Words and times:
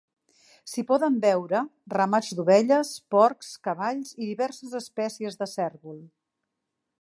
S'hi 0.69 0.83
poden 0.91 1.17
veure 1.25 1.59
ramats 1.95 2.29
d'ovelles, 2.39 2.93
porcs, 3.17 3.51
cavalls 3.69 4.15
i 4.17 4.23
diverses 4.31 4.75
espècies 4.81 5.39
de 5.43 5.49
cérvol. 5.55 6.03